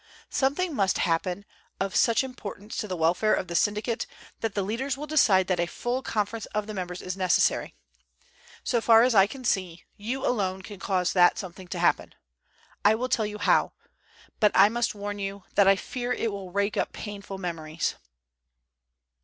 "Something 0.31 0.73
must 0.75 0.97
happen 0.97 1.45
of 1.79 1.95
such 1.95 2.23
importance 2.23 2.75
to 2.77 2.87
the 2.87 2.95
welfare 2.97 3.35
of 3.35 3.47
the 3.47 3.55
syndicate 3.55 4.07
that 4.39 4.55
the 4.55 4.63
leaders 4.63 4.97
will 4.97 5.05
decide 5.05 5.45
that 5.45 5.59
a 5.59 5.67
full 5.67 6.01
conference 6.01 6.47
of 6.55 6.65
the 6.65 6.73
members 6.73 7.03
is 7.03 7.15
necessary. 7.15 7.75
So 8.63 8.81
far 8.81 9.03
as 9.03 9.13
I 9.13 9.27
can 9.27 9.45
see, 9.45 9.83
you 9.97 10.25
alone 10.25 10.63
can 10.63 10.79
cause 10.79 11.13
that 11.13 11.37
something 11.37 11.67
to 11.67 11.77
happen. 11.77 12.15
I 12.83 12.95
will 12.95 13.09
tell 13.09 13.27
you 13.27 13.37
how. 13.37 13.73
But 14.39 14.51
I 14.55 14.69
must 14.69 14.95
warn 14.95 15.19
you 15.19 15.43
that 15.53 15.67
I 15.67 15.75
fear 15.75 16.11
it 16.11 16.31
will 16.31 16.51
rake 16.51 16.77
up 16.77 16.93
painful 16.93 17.37
memories." 17.37 17.93